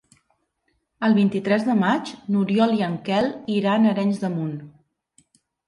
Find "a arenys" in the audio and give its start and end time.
3.89-4.25